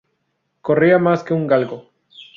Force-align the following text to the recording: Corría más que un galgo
Corría 0.63 0.97
más 1.05 1.23
que 1.23 1.35
un 1.35 1.45
galgo 1.45 1.91